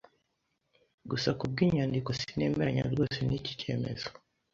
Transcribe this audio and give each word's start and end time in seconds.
Gusa 1.09 1.29
kubwinyandiko, 1.39 2.09
sinemeranya 2.19 2.83
rwose 2.93 3.17
niki 3.27 3.53
cyemezo. 3.61 4.07